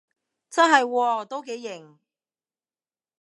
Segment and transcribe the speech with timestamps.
[0.49, 1.99] 真係喎，都幾型